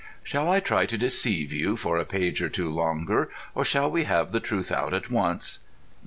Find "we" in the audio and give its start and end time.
3.91-4.05